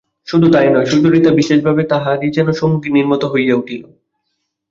শুধু 0.27 0.47
তাই 0.51 0.67
নয়, 0.69 0.85
সুচরিতা 0.85 1.31
বিশেষভাবে 1.31 1.83
তাঁহারই 1.83 2.29
যেন 2.31 2.47
সঙ্গিনীর 2.51 3.07
মতো 3.07 3.25
হইয়া 3.33 3.55
উঠিল। 3.55 3.83